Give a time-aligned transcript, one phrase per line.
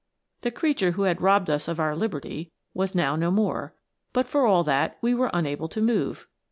[0.39, 3.75] The creature who had robbed us of our liberty was now no more,
[4.13, 6.25] but for all that we were unable to move.